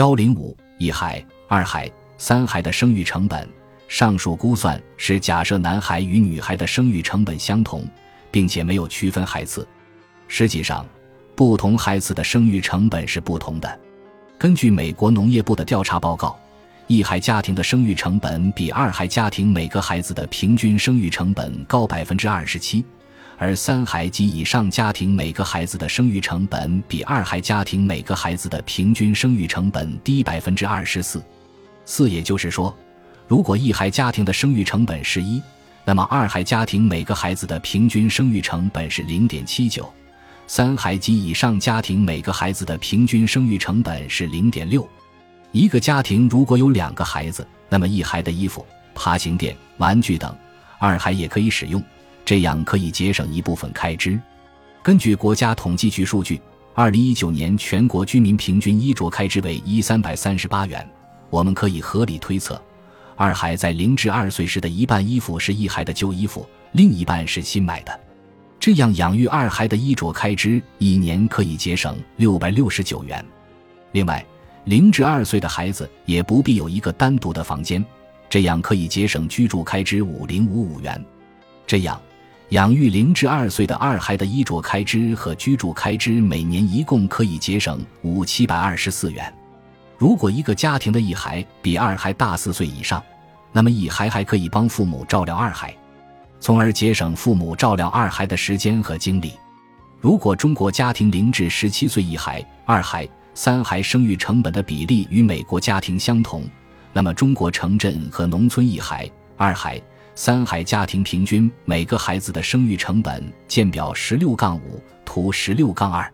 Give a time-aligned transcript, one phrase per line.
[0.00, 1.86] 幺零五一孩、二孩、
[2.16, 3.46] 三孩的生育成本，
[3.86, 7.86] 上述估算是假设男孩与女孩的生育成本相同，
[8.30, 9.68] 并且没有区分孩子。
[10.26, 10.86] 实际上，
[11.36, 13.78] 不同孩子的生育成本是不同的。
[14.38, 16.34] 根据美国农业部的调查报告，
[16.86, 22.82] 一孩家庭的生育成本比二孩家庭每个孩子的平均生育成本高百分之二十七。
[23.40, 31.24] 而三孩及以上家庭每个孩子的生育成本比二孩家庭每个孩子的平均生育成本低百分之二十四，
[31.86, 32.76] 四也就是说，
[33.26, 35.42] 如果一孩家庭的生育成本是一，
[35.86, 39.90] 那么二孩家庭每个孩子的平均生育成本是零点七九，
[40.46, 44.86] 三孩及以上家庭每个孩子的平均生育成本是零点六。
[45.50, 50.36] 一个家庭如果有两个孩子，那么一孩的衣服、爬行垫、玩具等，
[50.78, 51.82] 二孩也可以使用。
[52.30, 54.16] 这样可以节省一部分开支。
[54.84, 56.40] 根据国家统计局数据，
[56.76, 60.88] 二零一九年全国居民平均衣着开支为一三百三十八元。
[61.28, 62.62] 我们可以合理推测，
[63.16, 68.00] 二孩在零至二岁时的一半衣服是一孩的旧衣服，另一半是新买的。
[68.60, 73.26] 这样养育二孩的衣着开支一年可以节省六百六十九元。
[73.90, 74.24] 另外，
[74.66, 77.84] 零至二岁的孩子也不必有一个单独的房间，
[78.28, 81.04] 这样可以节省居住开支五零五五元。
[81.66, 82.00] 这样。
[82.50, 89.32] 养育零至二岁的二孩的衣着开支和居住开支，每年一共可以节省五七百二十四元。
[89.96, 93.00] 如果一个家庭的一孩比二孩大四岁以上，
[93.52, 95.72] 那么一孩还可以帮父母照料二孩，
[96.40, 99.34] 从而节省父母照料二孩的时间和精力。
[100.00, 106.42] 如果中国家庭零至十七岁一孩、二孩、三孩生育成本的比例与美国家庭相同，
[106.92, 109.80] 那么中国城镇和农村一孩、二孩。
[110.14, 116.12] 三孩家庭平均每个孩子的生育成本，见表十六杠五图十六杠二。